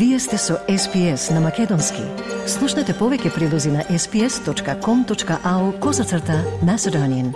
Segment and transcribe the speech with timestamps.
[0.00, 2.00] Вие сте со SPS на Македонски.
[2.48, 7.34] Слушнете повеќе прилози на sps.com.au козацрта на Седонин.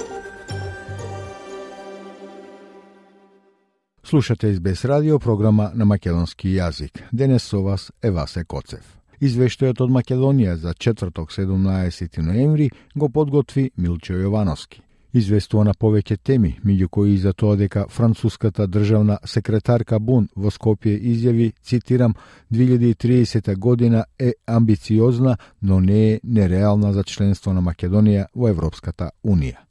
[4.03, 7.05] Слушате Избес радио програма на македонски јазик.
[7.13, 8.97] Денес со вас е Васе Коцев.
[9.21, 14.84] Извештајот од Македонија за четврток 17 ноември го подготви Милчо Јовановски
[15.15, 20.51] известува на повеќе теми, меѓу кои и за тоа дека француската државна секретарка Бун во
[20.51, 22.15] Скопје изјави, цитирам,
[22.53, 29.63] 2030 година е амбициозна, но не е нереална за членство на Македонија во Европската Унија.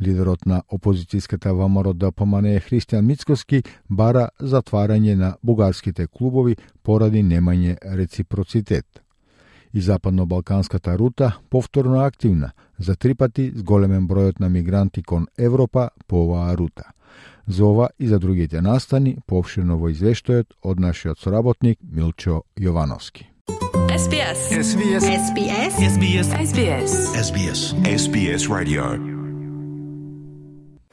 [0.00, 9.05] Лидерот на опозицијската ВМРО ДПМН Христијан Мицкоски бара затварање на бугарските клубови поради немање реципроцитет
[9.76, 15.90] и западно-балканската рута повторно активна, за три пати с големен бројот на мигранти кон Европа
[16.08, 16.84] по оваа рута.
[17.46, 23.28] За ова и за другите настани, пообширно во извештајот од нашиот соработник Милчо Јовановски.
[23.92, 24.40] SBS.
[24.64, 25.04] SBS.
[25.04, 25.72] SBS.
[25.94, 26.26] SBS.
[26.48, 26.92] SBS.
[27.26, 27.60] SBS.
[27.84, 29.15] SBS Radio.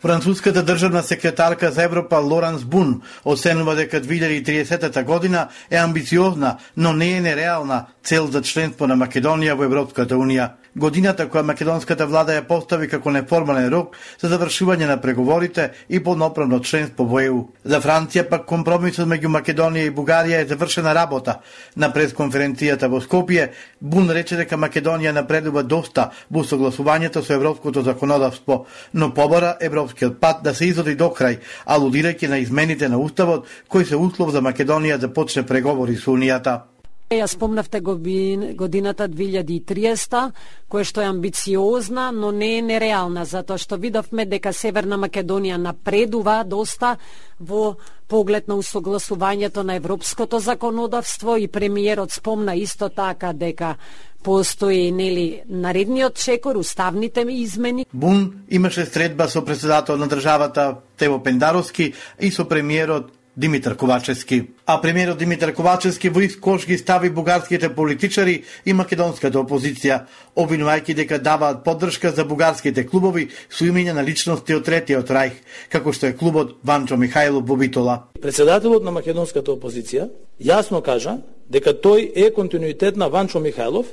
[0.04, 7.18] Француската државна секретарка за Европа Лоранс Бун оценува дека 2030 година е амбициозна, но не
[7.18, 12.46] е нереална цел за членство на Македонија во Европската Унија годината која македонската влада ја
[12.48, 17.42] постави како неформален рок за завршување на преговорите и полноправно членство во ЕУ.
[17.64, 21.40] За Франција пак компромисот меѓу Македонија и Бугарија е завршена работа.
[21.76, 28.66] На пресконференцијата во Скопје Бун рече дека Македонија напредува доста во согласувањето со европското законодавство,
[28.94, 29.58] но побара
[29.94, 34.32] европскиот пат да се изоди до крај, алудирајќи на измените на уставот кои се услов
[34.32, 36.73] за Македонија да почне преговори со Унијата.
[37.14, 40.32] Ја спомнавте годината 2030,
[40.70, 46.44] која што е амбициозна, но не е нереална, затоа што видовме дека Северна Македонија напредува
[46.44, 46.98] доста
[47.40, 47.76] во
[48.08, 53.76] поглед на усогласувањето на европското законодавство и премиерот спомна исто така дека
[54.24, 57.86] постои нели наредниот чекор, уставните измени.
[57.94, 64.44] Бун имаше средба со председател на државата Тево Пендаровски и со премиерот Димитар Ковачевски.
[64.66, 70.06] А премиерот Димитар Ковачевски во искош ги стави бугарските политичари и македонската опозиција,
[70.38, 75.94] обвинувајќи дека даваат поддршка за бугарските клубови со имења на личности од третиот рајх, како
[75.94, 77.98] што е клубот Ванчо Михајлов во Битола.
[78.22, 81.18] Председателот на македонската опозиција јасно кажа
[81.50, 83.90] дека тој е континуитет на Ванчо Михајлов,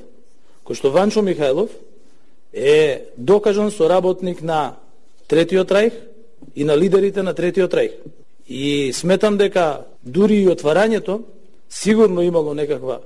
[0.68, 1.72] кој што Ванчо Михајлов
[2.52, 4.76] е докажан соработник на
[5.28, 5.92] третиот рајх
[6.54, 8.19] и на лидерите на третиот рајх.
[8.50, 11.21] И сметам дека дури и отварањето
[11.71, 12.99] сигурно имало некаква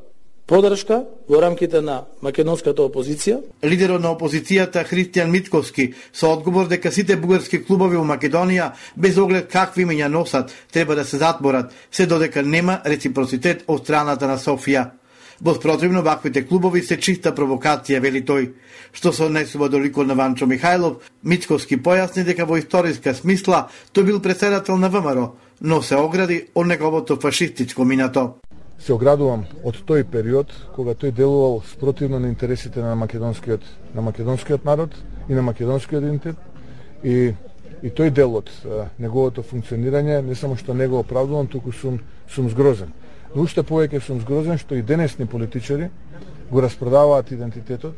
[0.47, 3.43] подршка во рамките на македонската опозиција.
[3.65, 9.49] Лидерот на опозицијата Христијан Митковски со одговор дека сите бугарски клубови во Македонија без оглед
[9.53, 14.91] какви имења носат треба да се затворат, се додека нема реципроцитет од страната на Софија.
[15.41, 18.53] Во спротивно, ваквите клубови се чиста провокација, вели тој.
[18.93, 24.05] Што се однесува до ликот на Ванчо Михајлов, Мицковски појасни дека во историска смисла тој
[24.05, 28.37] бил председател на ВМРО, но се огради од неговото фашистичко минато.
[28.79, 33.63] Се оградувам од тој период кога тој делувал спротивно на интересите на македонскиот
[33.95, 34.95] на македонскиот народ
[35.29, 36.37] и на македонскиот идентитет
[37.03, 37.35] и
[37.83, 38.49] и тој дел од
[38.99, 42.93] неговото функционирање не само што не го оправдувам, туку сум сум згрозен.
[43.35, 45.91] Но уште повеќе сум згрозен што и денесни политичари
[46.51, 47.97] го распродаваат идентитетот.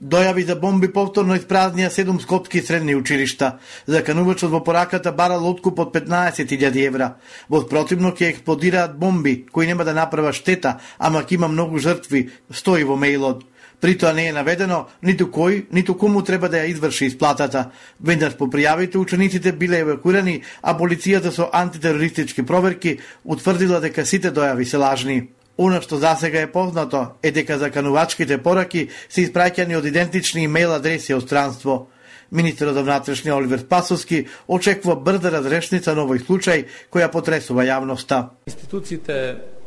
[0.00, 3.58] Дојави за бомби повторно испразнија седум скопски средни училишта.
[3.86, 7.16] Заканувачот да во пораката барал откуп од 15.000 евра.
[7.50, 12.30] Во спротивно ќе експлодираат бомби кои нема да направа штета, ама ќе има многу жртви,
[12.48, 13.44] стои во мејлот.
[13.80, 17.70] При тоа не е наведено ниту кој, ниту кому треба да ја изврши исплатата.
[18.00, 24.64] Веднаш по пријавите учениците биле евакуирани, а полицијата со антитерористички проверки утврдила дека сите дојави
[24.64, 25.30] се лажни.
[25.56, 31.14] Оно што засега е познато е дека заканувачките пораки се испраќани од идентични имейл адреси
[31.14, 31.88] од странство.
[32.30, 38.28] Министерот за внатрешни Оливер Спасовски очекува брза разрешница на овој случај која потресува јавноста.
[38.46, 39.59] Институциите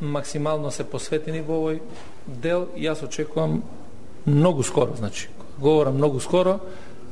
[0.00, 1.80] максимално се посветени во овој
[2.26, 3.62] дел и јас очекувам
[4.26, 5.28] многу скоро, значи,
[5.58, 6.60] говорам многу скоро,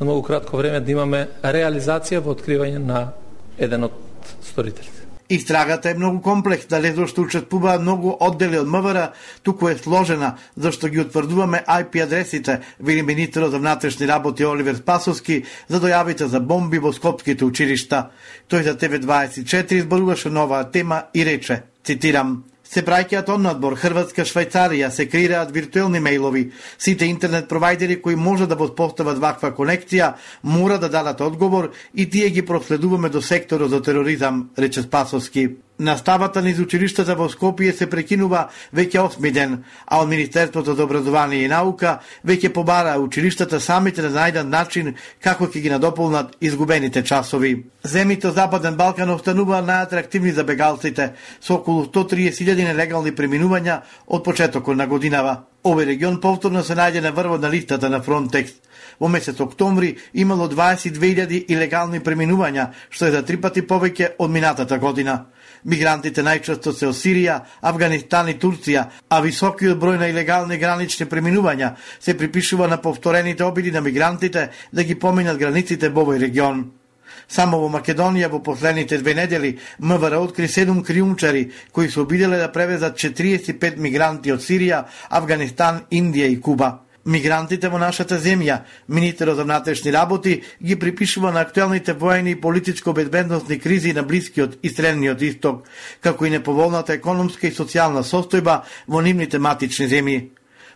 [0.00, 3.08] на многу кратко време да имаме реализација во откривање на
[3.58, 3.92] еден од
[4.42, 5.06] сторителите.
[5.28, 9.08] Истрагата е многу комплексна, не зашто учествуваат многу оддели од МВР,
[9.42, 15.42] туку е сложена, зашто ги утврдуваме IP адресите, вели министерот за внатрешни работи Оливер Спасовски,
[15.68, 18.10] за дојавите за бомби во скопските училишта.
[18.46, 24.90] Тој за ТВ24 изборуваше нова тема и рече, цитирам, се праќаат од надбор Хрватска, Швајцарија,
[24.90, 26.50] се креираат виртуелни мејлови.
[26.78, 32.30] Сите интернет провайдери кои може да воспостават ваква конекција, мора да дадат одговор и тие
[32.30, 35.65] ги проследуваме до секторот за тероризам, рече Спасовски.
[35.78, 41.44] Наставата низ училиштата во Скопје се прекинува веќе осми ден, а од Министерството за образование
[41.44, 47.66] и наука веќе побара училиштата самите да најдат начин како ќе ги надополнат изгубените часови.
[47.84, 54.86] Земите Западен Балкан останува најатрактивни за бегалците, со околу 130.000 нелегални преминувања од почетокот на
[54.86, 55.42] годинава.
[55.62, 58.52] Овој регион повторно се најде на врвот на листата на Фронтекс.
[59.00, 64.78] Во месец октомври имало 22.000 илегални преминувања, што е за три пати повеќе од минатата
[64.78, 65.26] година.
[65.66, 71.72] Мигрантите најчесто се од Сирија, Афганистан и Турција, а високиот број на илегални гранични преминувања
[72.00, 76.68] се припишува на повторените обиди на мигрантите да ги поминат границите во овој регион.
[77.28, 82.52] Само во Македонија во последните две недели МВР откри седум криумчари кои се обиделе да
[82.52, 86.85] превезат 45 мигранти од Сирија, Афганистан, Индија и Куба.
[87.06, 93.58] Мигрантите во нашата земја, министерот за внатрешни работи ги припишува на актуелните воени и политичко-безбедносни
[93.58, 95.68] кризи на Блискиот и Средниот исток,
[96.00, 100.24] како и неповолната економска и социјална состојба во нивните матични земји.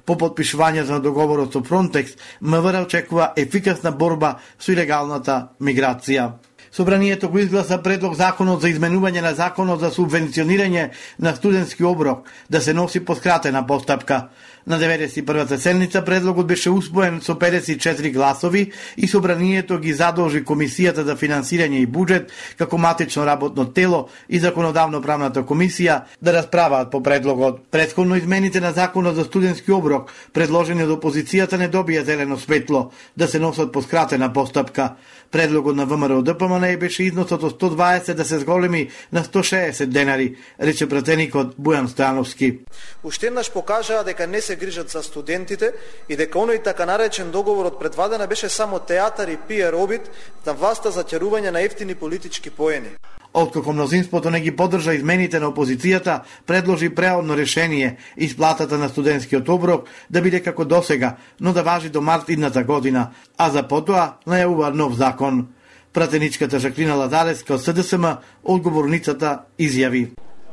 [0.06, 6.30] По подпишувањето на договорот со Фронтекс, МВР очекува ефикасна борба со илегалната миграција.
[6.72, 12.60] Собранието го изгласа предлог законот за изменување на законот за субвенционирање на студентски оброк да
[12.60, 14.28] се носи по скратена постапка.
[14.66, 21.16] На 91-та седница предлогот беше успоен со 54 гласови и собранието ги задолжи Комисијата за
[21.16, 27.64] финансирање и буџет како матично работно тело и законодавно правната комисија да расправаат по предлогот.
[27.70, 33.28] Предходно измените на законот за студентски оброк, предложени од опозицијата не добија зелено светло да
[33.28, 34.94] се носат по скратена постапка.
[35.30, 40.88] Предлогот на ВМРО ДПМН беше износот од 120 да се зголеми на 160 денари, рече
[40.88, 42.58] пратеникот Бујан Стојановски.
[43.04, 45.72] Уште еднаш покажаа дека не се грижат за студентите
[46.08, 50.10] и дека оној така наречен договор од предвадена беше само театар и пиер обид
[50.46, 52.96] на власта за ќерување на ефтини политички поени.
[53.34, 59.86] Откако мнозинството не ги поддржа измените на опозицијата, предложи преодно решение исплатата на студентскиот оброк
[60.10, 64.74] да биде како досега, но да важи до март идната година, а за потоа најавува
[64.74, 65.46] нов закон.
[65.92, 68.04] Пратеничката Жаклина Лазареска од СДСМ,
[68.44, 70.04] одговорницата изјави.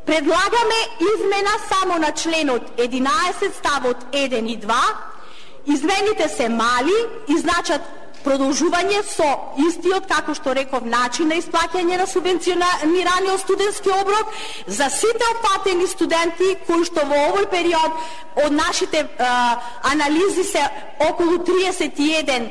[0.05, 4.73] Предлагаме измена само на членот 11 ставот 1 и 2.
[5.67, 6.97] Измените се мали
[7.27, 7.81] и значат
[8.25, 9.27] продолжување со
[9.67, 14.33] истиот, како што реков, начин на исплаќање на субвенционираниот студентски оброк
[14.67, 17.91] за сите опатени студенти кои што во овој период
[18.45, 19.29] од нашите е,
[19.93, 20.65] анализи се
[21.09, 22.49] околу 31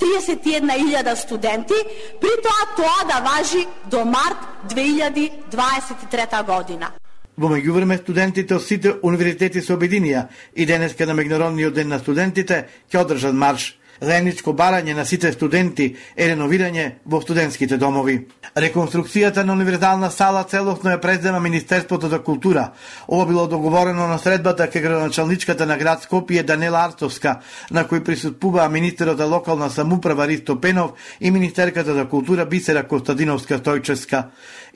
[0.00, 1.78] 31.000 студенти,
[2.20, 4.38] при тоа тоа да важи до март
[4.68, 6.92] 2023 година.
[7.36, 12.66] Во меѓувреме студентите од сите универзитети се обединија и денеска на меѓународниот ден на студентите
[12.86, 18.26] ќе одржат марш заедничко барање на сите студенти е реновирање во студентските домови.
[18.56, 22.70] Реконструкцијата на универзална сала целосно е презема Министерството за култура.
[23.08, 28.68] Ова било договорено на средбата кај градоначалничката на град Скопје Данела Арцовска, на кој присутствуваа
[28.68, 34.24] министерот за локална самуправа Ристо Пенов и министерката за култура Бисера Костадиновска Стојческа.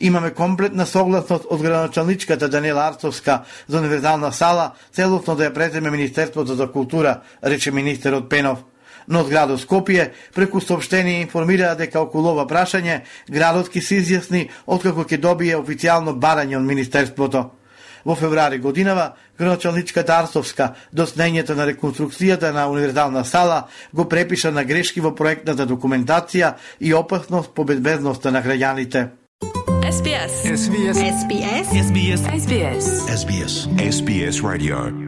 [0.00, 6.54] Имаме комплетна согласност од градоначалничката Данела Арцовска за универзална сала, целосно да ја преземе Министерството
[6.54, 8.58] за култура, рече министерот Пенов
[9.08, 14.48] но од градот Скопје преку сообштение информираа дека околу ова прашање градот ќе се изјасни
[14.66, 17.50] откако ќе добие официјално барање од Министерството.
[18.04, 24.64] Во февруари годинава, градоначалничката Арсовска до снењето на реконструкцијата на универзална сала го препиша на
[24.64, 29.08] грешки во проектната документација и опасност по безбедноста на граѓаните.
[29.88, 30.44] SBS.
[30.44, 30.96] SBS.
[30.96, 31.66] SBS.
[31.88, 32.20] SBS.
[32.44, 32.86] SBS.
[33.08, 33.68] SBS.
[33.78, 35.07] SBS Radio.